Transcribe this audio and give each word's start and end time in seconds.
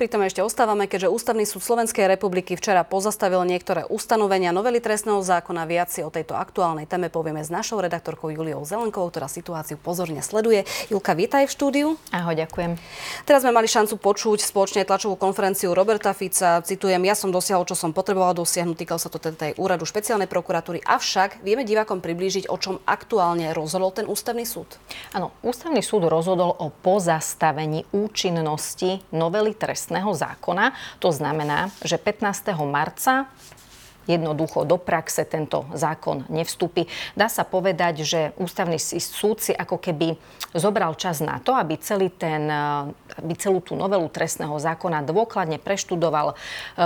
Pritom 0.00 0.24
ešte 0.24 0.40
ostávame, 0.40 0.88
keďže 0.88 1.12
Ústavný 1.12 1.44
súd 1.44 1.60
Slovenskej 1.60 2.08
republiky 2.08 2.56
včera 2.56 2.88
pozastavil 2.88 3.44
niektoré 3.44 3.84
ustanovenia 3.84 4.48
novely 4.48 4.80
trestného 4.80 5.20
zákona. 5.20 5.68
Viac 5.68 5.92
si 5.92 6.00
o 6.00 6.08
tejto 6.08 6.40
aktuálnej 6.40 6.88
téme 6.88 7.12
povieme 7.12 7.44
s 7.44 7.52
našou 7.52 7.84
redaktorkou 7.84 8.32
Juliou 8.32 8.64
Zelenkovou, 8.64 9.12
ktorá 9.12 9.28
situáciu 9.28 9.76
pozorne 9.76 10.24
sleduje. 10.24 10.64
Julka, 10.88 11.12
vítaj 11.12 11.44
v 11.44 11.52
štúdiu. 11.52 11.86
Ahoj, 12.16 12.32
ďakujem. 12.32 12.80
Teraz 13.28 13.44
sme 13.44 13.52
mali 13.52 13.68
šancu 13.68 14.00
počuť 14.00 14.40
spoločne 14.40 14.88
tlačovú 14.88 15.20
konferenciu 15.20 15.76
Roberta 15.76 16.16
Fica. 16.16 16.64
Citujem, 16.64 17.04
ja 17.04 17.12
som 17.12 17.28
dosiahol, 17.28 17.68
čo 17.68 17.76
som 17.76 17.92
potreboval 17.92 18.32
dosiahnuť, 18.32 18.80
týkal 18.80 18.96
sa 18.96 19.12
to 19.12 19.20
teda 19.20 19.36
tej 19.36 19.52
úradu 19.60 19.84
špeciálnej 19.84 20.32
prokuratúry. 20.32 20.80
Avšak 20.80 21.44
vieme 21.44 21.60
divákom 21.68 22.00
priblížiť, 22.00 22.48
o 22.48 22.56
čom 22.56 22.80
aktuálne 22.88 23.52
rozhodol 23.52 23.92
ten 23.92 24.08
ústavný 24.08 24.48
súd. 24.48 24.80
Áno, 25.12 25.36
ústavný 25.44 25.84
súd 25.84 26.08
rozhodol 26.08 26.56
o 26.56 26.72
pozastavení 26.72 27.84
účinnosti 27.92 29.04
novely 29.12 29.52
trestného 29.52 29.89
trestného 29.90 30.14
zákona. 30.14 30.70
To 31.02 31.10
znamená, 31.10 31.66
že 31.82 31.98
15. 31.98 32.54
marca 32.62 33.26
jednoducho 34.16 34.66
do 34.66 34.76
praxe 34.80 35.22
tento 35.22 35.66
zákon 35.74 36.26
nevstúpi. 36.26 36.90
Dá 37.14 37.30
sa 37.30 37.46
povedať, 37.46 38.02
že 38.02 38.20
ústavný 38.40 38.76
súd 38.80 39.38
si 39.38 39.52
ako 39.54 39.78
keby 39.78 40.18
zobral 40.54 40.98
čas 40.98 41.22
na 41.22 41.38
to, 41.38 41.54
aby, 41.54 41.78
celý 41.78 42.10
ten, 42.10 42.50
aby 43.14 43.32
celú 43.38 43.62
tú 43.62 43.78
novelu 43.78 44.06
trestného 44.10 44.58
zákona 44.58 45.06
dôkladne 45.06 45.62
preštudoval 45.62 46.34
e, 46.34 46.36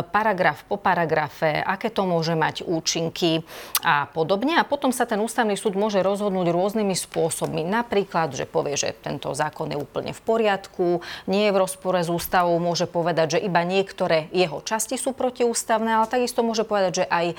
paragraf 0.05 0.69
po 0.69 0.77
paragrafe, 0.77 1.64
aké 1.64 1.88
to 1.88 2.05
môže 2.05 2.37
mať 2.37 2.66
účinky 2.69 3.41
a 3.80 4.05
podobne. 4.12 4.61
A 4.61 4.69
potom 4.69 4.92
sa 4.92 5.09
ten 5.09 5.16
ústavný 5.20 5.56
súd 5.56 5.80
môže 5.80 6.05
rozhodnúť 6.05 6.52
rôznymi 6.52 6.92
spôsobmi. 6.92 7.64
Napríklad, 7.64 8.36
že 8.36 8.45
povie, 8.45 8.77
že 8.77 8.92
tento 8.92 9.33
zákon 9.33 9.72
je 9.72 9.80
úplne 9.80 10.12
v 10.12 10.20
poriadku, 10.20 11.00
nie 11.25 11.48
je 11.48 11.55
v 11.55 11.61
rozpore 11.64 12.00
s 12.05 12.12
ústavou, 12.12 12.61
môže 12.61 12.84
povedať, 12.84 13.41
že 13.41 13.44
iba 13.44 13.64
niektoré 13.64 14.28
jeho 14.28 14.61
časti 14.61 15.00
sú 15.00 15.16
protiústavné, 15.16 15.97
ale 15.97 16.11
takisto 16.11 16.44
môže 16.44 16.69
povedať, 16.69 17.05
že 17.05 17.09
aj 17.15 17.27
e, 17.31 17.34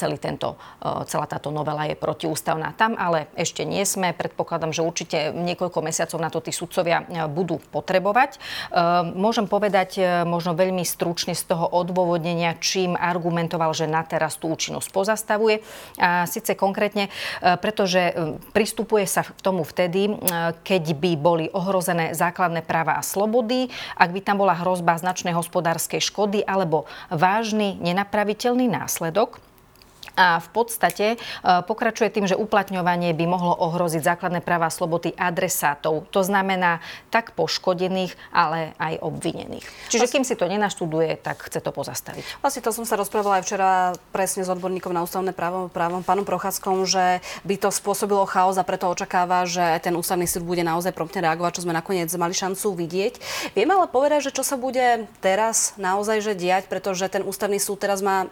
celý 0.00 0.16
tento, 0.16 0.56
e, 0.80 1.04
celá 1.04 1.28
táto 1.28 1.52
novela 1.52 1.84
je 1.84 1.96
protiústavná. 2.00 2.72
Tam 2.72 2.96
ale 2.96 3.28
ešte 3.36 3.68
nie 3.68 3.84
sme. 3.84 4.16
Predpokladám, 4.16 4.72
že 4.72 4.80
určite 4.80 5.36
niekoľko 5.36 5.84
mesiacov 5.84 6.18
na 6.18 6.32
to 6.32 6.40
tí 6.40 6.52
sudcovia 6.54 7.04
e, 7.04 7.28
budú 7.28 7.60
potrebovať. 7.60 8.40
Môžem 9.12 9.50
povedať 9.50 10.00
možno 10.24 10.54
veľmi 10.54 10.86
stručne 10.86 11.34
z 11.34 11.42
toho 11.50 11.66
odôvodnenia, 11.66 12.56
čím 12.62 12.94
argumentoval, 12.94 13.74
že 13.74 13.90
na 13.90 14.06
teraz 14.06 14.38
tú 14.38 14.54
účinnosť 14.54 14.88
pozastavuje. 14.94 15.60
A 15.98 16.24
síce 16.30 16.54
konkrétne, 16.54 17.10
pretože 17.58 18.14
pristupuje 18.54 19.04
sa 19.04 19.26
k 19.26 19.40
tomu 19.42 19.66
vtedy, 19.66 20.14
keď 20.62 20.84
by 20.96 21.12
boli 21.18 21.46
ohrozené 21.50 22.14
základné 22.14 22.62
práva 22.62 22.96
a 22.96 23.02
slobody, 23.04 23.68
ak 23.98 24.10
by 24.14 24.20
tam 24.22 24.40
bola 24.40 24.54
hrozba 24.54 24.96
značnej 24.96 25.34
hospodárskej 25.34 26.00
škody 26.00 26.40
alebo 26.46 26.86
vážny 27.10 27.76
nenapraviteľný 27.82 28.70
následok 28.70 28.99
výsledok 29.00 29.40
a 30.20 30.36
v 30.42 30.48
podstate 30.52 31.06
e, 31.14 31.16
pokračuje 31.42 32.12
tým, 32.12 32.26
že 32.26 32.36
uplatňovanie 32.36 33.14
by 33.16 33.24
mohlo 33.24 33.54
ohroziť 33.56 34.04
základné 34.04 34.40
práva 34.44 34.68
a 34.68 34.74
slobody 34.74 35.14
adresátov. 35.16 36.08
To 36.12 36.20
znamená 36.20 36.84
tak 37.08 37.32
poškodených, 37.32 38.12
ale 38.34 38.76
aj 38.76 39.00
obvinených. 39.00 39.64
Čiže 39.88 40.10
kým 40.10 40.24
si 40.26 40.36
to 40.36 40.50
nenaštuduje, 40.50 41.16
tak 41.20 41.46
chce 41.46 41.64
to 41.64 41.70
pozastaviť. 41.70 42.44
Vlastne 42.44 42.60
to 42.64 42.74
som 42.74 42.84
sa 42.84 43.00
rozprávala 43.00 43.40
aj 43.40 43.44
včera 43.48 43.70
presne 44.12 44.44
s 44.44 44.52
odborníkom 44.52 44.92
na 44.92 45.06
ústavné 45.06 45.32
právo, 45.32 45.72
právom 45.72 46.04
pánom 46.04 46.26
Procházkom, 46.26 46.84
že 46.84 47.24
by 47.46 47.56
to 47.56 47.72
spôsobilo 47.72 48.26
chaos 48.28 48.60
a 48.60 48.66
preto 48.66 48.90
očakáva, 48.90 49.48
že 49.48 49.78
ten 49.80 49.94
ústavný 49.96 50.28
súd 50.28 50.44
bude 50.44 50.60
naozaj 50.60 50.92
promptne 50.92 51.24
reagovať, 51.24 51.60
čo 51.60 51.64
sme 51.64 51.76
nakoniec 51.76 52.10
mali 52.18 52.34
šancu 52.34 52.76
vidieť. 52.76 53.14
Vieme 53.56 53.72
ale 53.78 53.88
povedať, 53.88 54.28
že 54.28 54.34
čo 54.36 54.44
sa 54.44 54.60
bude 54.60 55.08
teraz 55.24 55.76
naozaj 55.80 56.20
že 56.20 56.34
diať, 56.36 56.68
pretože 56.68 57.08
ten 57.08 57.24
ústavný 57.24 57.56
súd 57.56 57.80
teraz 57.80 58.04
má 58.04 58.28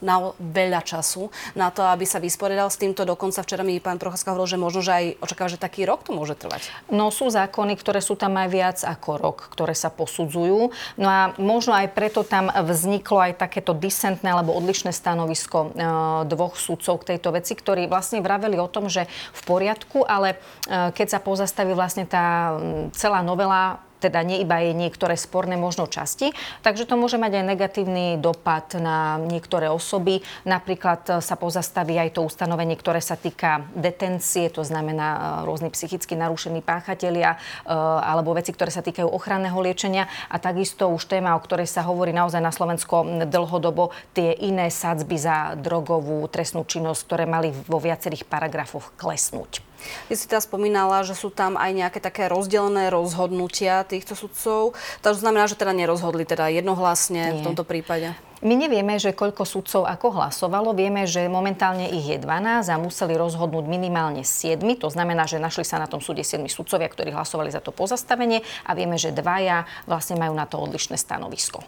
na 0.00 0.32
veľa 0.36 0.84
času 0.84 1.32
na 1.54 1.68
to, 1.72 1.84
aby 1.84 2.04
sa 2.04 2.20
vysporiadal 2.20 2.68
s 2.68 2.80
týmto. 2.80 3.04
Dokonca 3.04 3.44
včera 3.44 3.62
mi 3.64 3.80
pán 3.80 4.00
Procházka 4.00 4.32
hovoril, 4.32 4.50
že 4.50 4.58
možno, 4.60 4.80
že 4.80 4.92
aj 4.92 5.04
očakáva, 5.20 5.52
že 5.52 5.60
taký 5.60 5.84
rok 5.84 6.04
to 6.04 6.16
môže 6.16 6.36
trvať. 6.36 6.72
No 6.88 7.12
sú 7.12 7.28
zákony, 7.28 7.76
ktoré 7.76 8.00
sú 8.00 8.16
tam 8.16 8.36
aj 8.40 8.48
viac 8.48 8.78
ako 8.84 9.10
rok, 9.20 9.38
ktoré 9.52 9.76
sa 9.76 9.92
posudzujú. 9.92 10.72
No 10.96 11.08
a 11.08 11.32
možno 11.36 11.76
aj 11.76 11.92
preto 11.92 12.24
tam 12.24 12.48
vzniklo 12.48 13.20
aj 13.20 13.40
takéto 13.40 13.76
disentné 13.76 14.32
alebo 14.32 14.56
odlišné 14.56 14.90
stanovisko 14.90 15.58
e, 15.58 15.88
dvoch 16.26 16.56
sudcov 16.56 17.04
k 17.04 17.16
tejto 17.16 17.36
veci, 17.36 17.52
ktorí 17.52 17.86
vlastne 17.86 18.24
vraveli 18.24 18.56
o 18.56 18.68
tom, 18.70 18.88
že 18.88 19.06
v 19.36 19.40
poriadku, 19.44 20.04
ale 20.08 20.36
e, 20.66 20.92
keď 20.96 21.06
sa 21.06 21.20
pozastaví 21.20 21.76
vlastne 21.76 22.08
tá 22.08 22.56
celá 22.96 23.20
novela 23.20 23.89
teda 24.00 24.24
nie 24.24 24.40
iba 24.40 24.64
je 24.64 24.72
niektoré 24.72 25.14
sporné 25.14 25.60
možno 25.60 25.84
časti, 25.84 26.32
takže 26.64 26.88
to 26.88 26.96
môže 26.96 27.20
mať 27.20 27.36
aj 27.36 27.44
negatívny 27.44 28.06
dopad 28.16 28.80
na 28.80 29.20
niektoré 29.20 29.68
osoby. 29.68 30.24
Napríklad 30.48 31.20
sa 31.20 31.36
pozastaví 31.36 32.00
aj 32.00 32.16
to 32.16 32.24
ustanovenie, 32.24 32.74
ktoré 32.80 33.04
sa 33.04 33.20
týka 33.20 33.68
detencie, 33.76 34.48
to 34.48 34.64
znamená 34.64 35.08
e, 35.12 35.18
rôzni 35.44 35.68
psychicky 35.68 36.16
narušení 36.16 36.64
páchatelia 36.64 37.36
e, 37.36 37.72
alebo 38.00 38.32
veci, 38.32 38.56
ktoré 38.56 38.72
sa 38.72 38.80
týkajú 38.80 39.06
ochranného 39.06 39.56
liečenia 39.60 40.08
a 40.32 40.40
takisto 40.40 40.88
už 40.88 41.04
téma, 41.06 41.36
o 41.36 41.44
ktorej 41.44 41.68
sa 41.68 41.84
hovorí 41.84 42.16
naozaj 42.16 42.40
na 42.40 42.50
Slovensko 42.50 43.28
dlhodobo, 43.28 43.92
tie 44.16 44.32
iné 44.40 44.72
sadzby 44.72 45.20
za 45.20 45.54
drogovú 45.54 46.24
trestnú 46.32 46.64
činnosť, 46.64 47.00
ktoré 47.04 47.24
mali 47.28 47.52
vo 47.52 47.76
viacerých 47.76 48.24
paragrafoch 48.24 48.96
klesnúť. 48.96 49.69
Ty 50.08 50.14
si 50.14 50.24
teda 50.30 50.40
spomínala, 50.44 51.02
že 51.02 51.18
sú 51.18 51.28
tam 51.32 51.58
aj 51.58 51.70
nejaké 51.74 51.98
také 52.00 52.30
rozdelené 52.30 52.88
rozhodnutia 52.88 53.82
týchto 53.84 54.14
sudcov. 54.14 54.78
To 55.02 55.08
znamená, 55.12 55.50
že 55.50 55.58
teda 55.58 55.74
nerozhodli 55.74 56.24
teda 56.24 56.48
jednohlasne 56.52 57.34
Nie. 57.34 57.36
v 57.38 57.40
tomto 57.44 57.66
prípade. 57.66 58.14
My 58.40 58.56
nevieme, 58.56 58.96
že 58.96 59.12
koľko 59.12 59.44
sudcov 59.44 59.84
ako 59.84 60.16
hlasovalo. 60.16 60.72
Vieme, 60.72 61.04
že 61.04 61.28
momentálne 61.28 61.92
ich 61.92 62.08
je 62.08 62.16
12 62.16 62.72
a 62.72 62.80
museli 62.80 63.12
rozhodnúť 63.12 63.68
minimálne 63.68 64.24
7. 64.24 64.64
To 64.80 64.88
znamená, 64.88 65.28
že 65.28 65.36
našli 65.36 65.60
sa 65.60 65.76
na 65.76 65.84
tom 65.84 66.00
súde 66.00 66.24
7 66.24 66.48
sudcovia, 66.48 66.88
ktorí 66.88 67.12
hlasovali 67.12 67.52
za 67.52 67.60
to 67.60 67.68
pozastavenie 67.68 68.40
a 68.64 68.72
vieme, 68.72 68.96
že 68.96 69.12
dvaja 69.12 69.68
vlastne 69.84 70.16
majú 70.16 70.32
na 70.32 70.48
to 70.48 70.56
odlišné 70.56 70.96
stanovisko. 70.96 71.60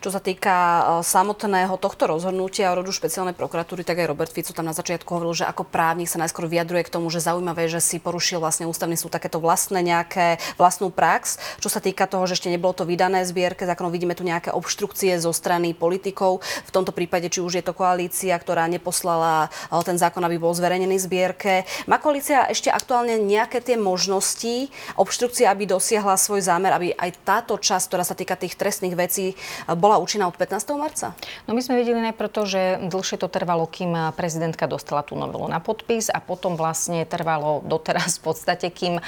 Čo 0.00 0.14
sa 0.14 0.22
týka 0.22 0.54
e, 0.54 0.82
samotného 1.02 1.74
tohto 1.76 2.06
rozhodnutia 2.06 2.70
o 2.70 2.78
rodu 2.78 2.94
špeciálnej 2.94 3.34
prokuratúry, 3.34 3.82
tak 3.82 3.98
aj 4.00 4.10
Robert 4.10 4.32
Fico 4.32 4.54
tam 4.54 4.70
na 4.70 4.74
začiatku 4.76 5.10
hovoril, 5.10 5.42
že 5.42 5.48
ako 5.48 5.66
právnik 5.66 6.08
sa 6.08 6.22
najskôr 6.22 6.46
vyjadruje 6.46 6.86
k 6.86 6.94
tomu, 6.96 7.10
že 7.10 7.22
zaujímavé, 7.22 7.66
že 7.66 7.82
si 7.82 7.98
porušil 7.98 8.38
vlastne 8.38 8.70
ústavný 8.70 8.94
súd 8.94 9.12
takéto 9.12 9.42
vlastné 9.42 9.82
nejaké 9.82 10.38
vlastnú 10.56 10.88
prax. 10.88 11.38
Čo 11.58 11.68
sa 11.68 11.82
týka 11.82 12.06
toho, 12.06 12.24
že 12.30 12.38
ešte 12.38 12.48
nebolo 12.48 12.72
to 12.72 12.86
vydané 12.86 13.26
zbierke 13.26 13.66
zákonov, 13.66 13.92
vidíme 13.92 14.14
tu 14.14 14.22
nejaké 14.22 14.54
obštrukcie 14.54 15.18
zo 15.18 15.34
strany 15.34 15.74
politikov. 16.06 16.38
V 16.46 16.70
tomto 16.70 16.94
prípade, 16.94 17.26
či 17.26 17.42
už 17.42 17.58
je 17.58 17.64
to 17.66 17.74
koalícia, 17.74 18.38
ktorá 18.38 18.70
neposlala 18.70 19.50
ten 19.82 19.98
zákon, 19.98 20.22
aby 20.22 20.38
bol 20.38 20.54
zverejnený 20.54 21.02
zbierke. 21.02 21.66
Má 21.90 21.98
koalícia 21.98 22.46
ešte 22.46 22.70
aktuálne 22.70 23.18
nejaké 23.18 23.58
tie 23.58 23.74
možnosti 23.74 24.70
obštrukcie, 24.94 25.50
aby 25.50 25.66
dosiahla 25.66 26.14
svoj 26.14 26.46
zámer, 26.46 26.70
aby 26.70 26.94
aj 26.94 27.10
táto 27.26 27.58
časť, 27.58 27.84
ktorá 27.90 28.04
sa 28.06 28.14
týka 28.14 28.38
tých 28.38 28.54
trestných 28.54 28.94
vecí, 28.94 29.34
bola 29.66 29.98
účinná 29.98 30.30
od 30.30 30.38
15. 30.38 30.78
marca? 30.78 31.18
No 31.50 31.58
my 31.58 31.60
sme 31.64 31.82
videli 31.82 31.98
najprv 31.98 32.30
to, 32.30 32.42
že 32.46 32.62
dlhšie 32.86 33.18
to 33.18 33.26
trvalo, 33.26 33.66
kým 33.66 34.14
prezidentka 34.14 34.70
dostala 34.70 35.02
tú 35.02 35.18
novelu 35.18 35.50
na 35.50 35.58
podpis 35.58 36.06
a 36.12 36.22
potom 36.22 36.54
vlastne 36.54 37.02
trvalo 37.02 37.66
doteraz 37.66 38.22
v 38.22 38.30
podstate, 38.30 38.70
kým 38.70 39.00
e, 39.00 39.02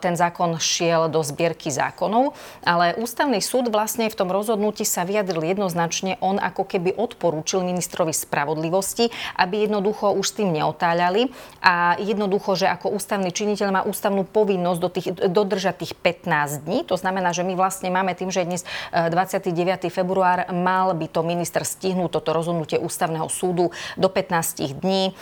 ten 0.00 0.16
zákon 0.16 0.56
šiel 0.56 1.12
do 1.12 1.20
zbierky 1.20 1.68
zákonov. 1.68 2.32
Ale 2.64 2.96
ústavný 2.96 3.42
súd 3.42 3.68
vlastne 3.68 4.08
v 4.08 4.16
tom 4.16 4.30
rozhodnutí 4.32 4.86
sa 4.86 5.04
vyjadril 5.04 5.42
jednoznačne. 5.58 6.16
On 6.22 6.37
ako 6.38 6.64
keby 6.64 6.94
odporúčil 6.96 7.60
ministrovi 7.62 8.14
spravodlivosti, 8.14 9.10
aby 9.36 9.68
jednoducho 9.68 10.14
už 10.14 10.26
s 10.26 10.36
tým 10.38 10.50
neotáľali 10.54 11.30
a 11.60 11.98
jednoducho, 12.00 12.54
že 12.54 12.66
ako 12.70 12.94
ústavný 12.94 13.30
činiteľ 13.30 13.68
má 13.70 13.82
ústavnú 13.84 14.24
povinnosť 14.24 14.80
do 14.80 14.88
tých, 14.88 15.08
dodržať 15.28 15.74
tých 15.84 15.92
15 15.98 16.64
dní. 16.64 16.78
To 16.88 16.96
znamená, 16.96 17.34
že 17.34 17.44
my 17.44 17.54
vlastne 17.58 17.90
máme 17.92 18.14
tým, 18.14 18.30
že 18.30 18.46
dnes 18.46 18.62
29 18.92 19.52
február 19.90 20.48
mal 20.54 20.94
by 20.94 21.06
to 21.10 21.20
minister 21.26 21.62
stihnúť 21.66 22.20
toto 22.20 22.30
rozhodnutie 22.32 22.78
ústavného 22.78 23.26
súdu 23.28 23.70
do 23.98 24.08
15 24.08 24.80
dní 24.80 25.10
e, 25.10 25.12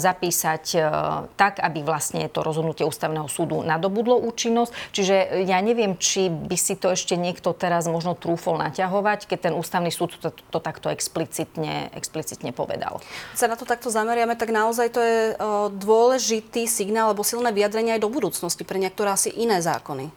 zapísať 0.00 0.64
e, 0.74 0.78
tak, 1.36 1.60
aby 1.60 1.84
vlastne 1.84 2.26
to 2.32 2.40
rozhodnutie 2.40 2.82
ústavného 2.82 3.28
súdu 3.28 3.60
nadobudlo 3.62 4.18
účinnosť. 4.18 4.72
Čiže 4.90 5.44
ja 5.44 5.58
neviem, 5.60 5.94
či 6.00 6.28
by 6.32 6.56
si 6.56 6.74
to 6.74 6.92
ešte 6.92 7.14
niekto 7.14 7.52
teraz 7.52 7.86
možno 7.86 8.16
trúfol 8.16 8.58
naťahovať, 8.58 9.28
keď 9.28 9.38
ten 9.50 9.54
ústavný 9.54 9.92
súd 9.92 10.16
takto 10.62 10.88
explicitne, 10.88 11.90
explicitne 11.92 12.54
povedal. 12.54 13.02
Sa 13.34 13.50
na 13.50 13.58
to 13.58 13.66
takto 13.66 13.90
zameriame, 13.90 14.38
tak 14.38 14.54
naozaj 14.54 14.88
to 14.94 15.00
je 15.02 15.20
dôležitý 15.76 16.70
signál 16.70 17.10
alebo 17.10 17.26
silné 17.26 17.50
vyjadrenie 17.50 17.98
aj 17.98 18.02
do 18.06 18.12
budúcnosti 18.12 18.62
pre 18.62 18.78
niektoré 18.78 19.10
asi 19.10 19.34
iné 19.34 19.58
zákony. 19.58 20.14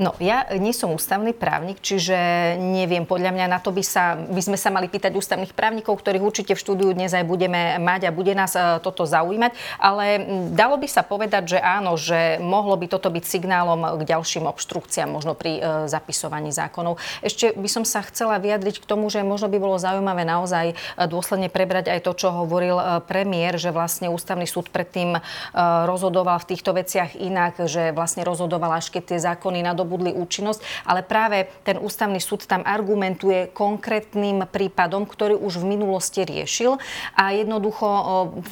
No, 0.00 0.16
ja 0.18 0.48
nie 0.56 0.72
som 0.72 0.90
ústavný 0.90 1.36
právnik, 1.36 1.78
čiže 1.84 2.16
neviem, 2.56 3.04
podľa 3.04 3.30
mňa 3.34 3.46
na 3.46 3.58
to 3.60 3.74
by, 3.74 3.84
sa, 3.84 4.16
by 4.16 4.40
sme 4.40 4.56
sa 4.56 4.72
mali 4.72 4.88
pýtať 4.88 5.12
ústavných 5.12 5.52
právnikov, 5.52 6.00
ktorých 6.00 6.24
určite 6.24 6.52
v 6.56 6.62
štúdiu 6.64 6.90
dnes 6.96 7.12
aj 7.12 7.28
budeme 7.28 7.76
mať 7.76 8.08
a 8.08 8.14
bude 8.14 8.32
nás 8.32 8.56
e, 8.56 8.80
toto 8.80 9.04
zaujímať. 9.04 9.52
Ale 9.76 10.04
dalo 10.56 10.80
by 10.80 10.88
sa 10.88 11.04
povedať, 11.04 11.56
že 11.56 11.58
áno, 11.60 12.00
že 12.00 12.40
mohlo 12.40 12.74
by 12.80 12.88
toto 12.88 13.12
byť 13.12 13.24
signálom 13.24 14.00
k 14.00 14.02
ďalším 14.08 14.48
obštrukciám, 14.48 15.12
možno 15.12 15.36
pri 15.36 15.60
e, 15.60 15.62
zapisovaní 15.92 16.50
zákonov. 16.50 16.96
Ešte 17.20 17.52
by 17.52 17.68
som 17.68 17.84
sa 17.84 18.00
chcela 18.08 18.40
vyjadriť 18.40 18.80
k 18.80 18.88
tomu, 18.88 19.12
že 19.12 19.20
možno 19.20 19.52
by 19.52 19.58
bolo 19.60 19.76
zaujímavé 19.82 20.22
naozaj 20.22 20.66
e, 20.70 20.74
dôsledne 21.10 21.50
prebrať 21.50 21.90
aj 21.90 22.06
to, 22.06 22.12
čo 22.14 22.28
hovoril 22.30 23.02
premiér, 23.10 23.58
že 23.58 23.74
vlastne 23.74 24.06
ústavný 24.06 24.46
súd 24.46 24.70
predtým 24.70 25.18
rozhodoval 25.90 26.38
v 26.42 26.48
týchto 26.54 26.70
veciach 26.70 27.18
inak, 27.18 27.66
že 27.66 27.90
vlastne 27.90 28.22
rozhodoval 28.22 28.78
až 28.78 28.94
keď 28.94 29.02
tie 29.14 29.18
zákony 29.18 29.64
na 29.64 29.72
nadobudli 29.72 30.12
účinnosť, 30.12 30.60
ale 30.84 31.00
práve 31.00 31.48
ten 31.64 31.80
ústavný 31.80 32.20
súd 32.20 32.44
tam 32.44 32.60
argumentuje 32.68 33.48
konkrétnym 33.56 34.44
prípadom, 34.44 35.08
ktorý 35.08 35.40
už 35.40 35.64
v 35.64 35.72
minulosti 35.72 36.28
riešil 36.28 36.76
a 37.16 37.32
jednoducho 37.32 37.88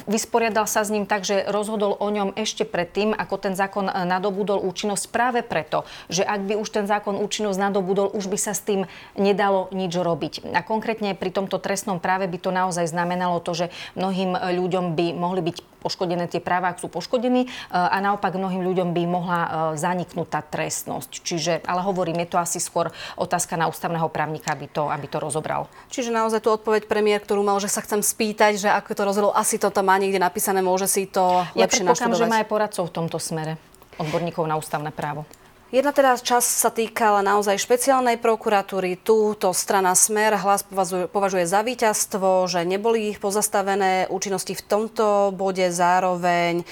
vysporiadal 0.09 0.65
sa 0.65 0.81
s 0.81 0.89
ním 0.89 1.05
tak, 1.05 1.21
že 1.21 1.45
rozhodol 1.45 1.93
o 2.01 2.09
ňom 2.09 2.33
ešte 2.33 2.65
predtým, 2.65 3.13
ako 3.13 3.37
ten 3.37 3.53
zákon 3.53 3.85
e, 3.85 3.93
nadobudol 4.09 4.65
účinnosť 4.65 5.13
práve 5.13 5.39
preto, 5.45 5.85
že 6.09 6.25
ak 6.25 6.41
by 6.41 6.57
už 6.57 6.73
ten 6.73 6.89
zákon 6.89 7.21
účinnosť 7.21 7.61
nadobudol, 7.61 8.09
už 8.17 8.25
by 8.25 8.37
sa 8.41 8.57
s 8.57 8.65
tým 8.65 8.89
nedalo 9.13 9.69
nič 9.69 9.93
robiť. 9.93 10.49
A 10.57 10.65
konkrétne 10.65 11.10
pri 11.15 11.31
tomto 11.33 11.57
trestnom 11.61 11.97
práve 11.99 12.27
by 12.27 12.37
to 12.37 12.51
naozaj 12.51 12.85
znamenalo 12.87 13.39
to, 13.43 13.51
že 13.53 13.65
mnohým 13.95 14.35
ľuďom 14.35 14.97
by 14.97 15.05
mohli 15.15 15.41
byť 15.45 15.71
poškodené 15.81 16.29
tie 16.29 16.37
práva, 16.37 16.69
ak 16.69 16.77
sú 16.77 16.87
poškodení 16.87 17.45
e, 17.45 17.47
a 17.73 17.97
naopak 17.97 18.37
mnohým 18.37 18.61
ľuďom 18.61 18.93
by 18.93 19.03
mohla 19.09 19.39
e, 19.41 19.49
zaniknúť 19.81 20.27
tá 20.29 20.41
trestnosť. 20.45 21.11
Čiže, 21.25 21.53
ale 21.65 21.81
hovorím, 21.81 22.21
je 22.21 22.29
to 22.29 22.37
asi 22.37 22.61
skôr 22.61 22.93
otázka 23.17 23.57
na 23.57 23.65
ústavného 23.65 24.05
právnika, 24.13 24.53
aby 24.53 24.69
to, 24.69 24.87
aby 24.87 25.09
to 25.09 25.17
rozobral. 25.17 25.65
Čiže 25.89 26.13
naozaj 26.13 26.45
tu 26.45 26.53
odpoveď 26.53 26.85
premiér, 26.85 27.25
ktorú 27.25 27.41
mal, 27.41 27.57
že 27.57 27.73
sa 27.73 27.81
chcem 27.81 28.05
spýtať, 28.05 28.61
že 28.61 28.69
ako 28.69 28.93
to 28.93 29.03
rozhodol, 29.03 29.31
asi 29.33 29.57
to 29.57 29.73
tam 29.73 29.89
má 29.89 29.97
niekde 29.97 30.21
napísané, 30.21 30.61
môže 30.61 30.85
si 30.85 31.09
to 31.09 31.41
ja 31.57 31.65
lepšie 31.65 31.81
naštudovať. 31.81 32.13
Ja 32.13 32.21
že 32.21 32.29
má 32.29 32.37
aj 32.45 32.47
poradcov 32.47 32.85
v 32.85 32.93
tomto 32.93 33.17
smere, 33.17 33.57
odborníkov 33.97 34.45
na 34.45 34.61
ústavné 34.61 34.93
právo. 34.93 35.25
Jedna 35.71 35.95
teda 35.95 36.19
čas 36.19 36.43
sa 36.43 36.67
týkala 36.67 37.23
naozaj 37.23 37.55
špeciálnej 37.55 38.19
prokuratúry. 38.19 38.99
Tu 38.99 39.39
to 39.39 39.55
strana 39.55 39.95
Smer 39.95 40.35
hlas 40.35 40.67
považuje, 40.67 41.07
považuje 41.07 41.47
za 41.47 41.63
víťazstvo, 41.63 42.43
že 42.51 42.67
neboli 42.67 43.15
ich 43.15 43.23
pozastavené 43.23 44.11
účinnosti 44.11 44.51
v 44.51 44.65
tomto 44.67 45.31
bode 45.31 45.63
zároveň, 45.71 46.59
e, 46.59 46.63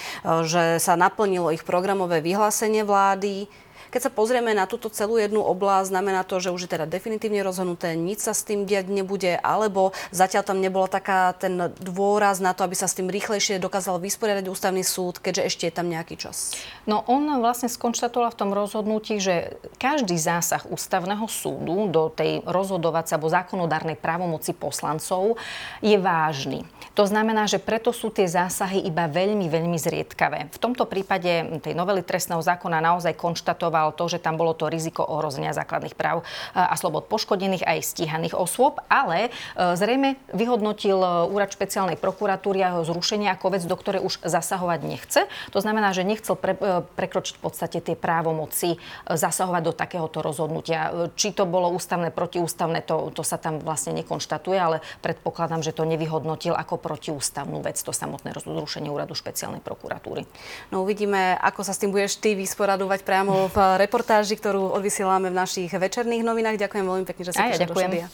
že 0.44 0.84
sa 0.84 1.00
naplnilo 1.00 1.56
ich 1.56 1.64
programové 1.64 2.20
vyhlásenie 2.20 2.84
vlády. 2.84 3.48
Keď 3.90 4.02
sa 4.06 4.12
pozrieme 4.14 4.54
na 4.54 4.70
túto 4.70 4.86
celú 4.94 5.18
jednu 5.18 5.42
oblasť, 5.42 5.90
znamená 5.90 6.22
to, 6.22 6.38
že 6.38 6.54
už 6.54 6.70
je 6.70 6.74
teda 6.78 6.86
definitívne 6.86 7.42
rozhodnuté, 7.42 7.98
nič 7.98 8.22
sa 8.22 8.38
s 8.38 8.46
tým 8.46 8.70
diať 8.70 8.94
nebude, 8.94 9.34
alebo 9.42 9.98
zatiaľ 10.14 10.46
tam 10.46 10.62
nebola 10.62 10.86
taká 10.86 11.34
ten 11.34 11.74
dôraz 11.82 12.38
na 12.38 12.54
to, 12.54 12.62
aby 12.62 12.78
sa 12.78 12.86
s 12.86 12.94
tým 12.94 13.10
rýchlejšie 13.10 13.58
dokázal 13.58 13.98
vysporiadať 13.98 14.46
ústavný 14.46 14.86
súd, 14.86 15.18
keďže 15.18 15.46
ešte 15.50 15.64
je 15.66 15.74
tam 15.74 15.90
nejaký 15.90 16.22
čas. 16.22 16.54
No 16.86 17.02
on 17.10 17.26
vlastne 17.42 17.66
skonštatoval 17.66 18.30
v 18.30 18.40
tom 18.40 18.52
rozhodnutí, 18.54 19.18
že 19.18 19.58
každý 19.82 20.22
zásah 20.22 20.62
ústavného 20.70 21.26
súdu 21.26 21.90
do 21.90 22.14
tej 22.14 22.46
rozhodovacej 22.46 23.18
alebo 23.18 23.34
zákonodárnej 23.34 23.98
právomoci 23.98 24.54
poslancov 24.54 25.40
je 25.82 25.98
vážny. 25.98 26.62
To 26.94 27.08
znamená, 27.08 27.48
že 27.48 27.64
preto 27.64 27.96
sú 27.96 28.12
tie 28.12 28.28
zásahy 28.28 28.84
iba 28.84 29.08
veľmi, 29.08 29.48
veľmi 29.48 29.78
zriedkavé. 29.80 30.52
V 30.52 30.60
tomto 30.60 30.84
prípade 30.84 31.62
tej 31.64 31.74
novely 31.74 32.04
trestného 32.04 32.44
zákona 32.44 32.84
naozaj 32.84 33.16
konštatoval, 33.16 33.79
konštatoval 33.80 33.96
to, 33.96 34.06
že 34.12 34.20
tam 34.20 34.36
bolo 34.36 34.54
to 34.54 34.68
riziko 34.68 35.04
ohrozenia 35.08 35.56
základných 35.56 35.96
práv 35.96 36.22
e, 36.22 36.24
a 36.60 36.76
slobod 36.76 37.08
poškodených 37.08 37.64
aj 37.64 37.80
stíhaných 37.96 38.36
osôb, 38.36 38.84
ale 38.92 39.30
e, 39.56 39.76
zrejme 39.80 40.20
vyhodnotil 40.36 41.00
e, 41.00 41.08
úrad 41.32 41.52
špeciálnej 41.52 41.96
prokuratúry 41.96 42.60
a 42.64 42.76
jeho 42.76 42.84
zrušenie 42.92 43.32
ako 43.32 43.56
vec, 43.56 43.64
do 43.64 43.76
ktorej 43.80 44.02
už 44.04 44.14
zasahovať 44.28 44.80
nechce. 44.84 45.22
To 45.56 45.60
znamená, 45.64 45.96
že 45.96 46.04
nechcel 46.04 46.36
pre, 46.36 46.56
prekročiť 46.96 47.40
v 47.40 47.44
podstate 47.44 47.78
tie 47.80 47.96
právomoci 47.96 48.76
zasahovať 49.08 49.62
do 49.64 49.74
takéhoto 49.74 50.20
rozhodnutia. 50.20 51.12
Či 51.16 51.32
to 51.36 51.48
bolo 51.48 51.72
ústavné, 51.72 52.12
protiústavné, 52.12 52.84
to, 52.84 53.14
to 53.16 53.24
sa 53.24 53.40
tam 53.40 53.62
vlastne 53.64 53.96
nekonštatuje, 53.96 54.58
ale 54.58 54.78
predpokladám, 55.00 55.64
že 55.64 55.76
to 55.76 55.88
nevyhodnotil 55.88 56.54
ako 56.58 56.82
protiústavnú 56.82 57.64
vec, 57.64 57.80
to 57.80 57.94
samotné 57.96 58.36
zrušenie 58.36 58.90
úradu 58.92 59.16
špeciálnej 59.16 59.64
prokuratúry. 59.64 60.26
No 60.74 60.84
uvidíme, 60.84 61.38
ako 61.40 61.62
sa 61.62 61.72
s 61.76 61.82
tým 61.82 61.94
budeš 61.94 62.18
ty 62.18 62.34
vysporadovať 62.34 63.06
priamo 63.06 63.54
v 63.54 63.58
reportáži, 63.78 64.40
ktorú 64.40 64.74
odvysielame 64.74 65.30
v 65.30 65.36
našich 65.36 65.70
večerných 65.70 66.24
novinách. 66.24 66.58
Ďakujem 66.58 66.86
veľmi 66.88 67.06
pekne, 67.06 67.24
že 67.28 67.32
si 67.36 67.40
prišli 67.44 67.68
do 67.68 67.76
štúdia. 67.76 68.08